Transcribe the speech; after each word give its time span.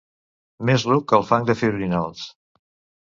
Més 0.69 0.85
ruc 0.91 1.05
que 1.11 1.17
el 1.19 1.27
fang 1.33 1.47
de 1.51 1.57
fer 1.63 1.73
orinals. 1.77 2.25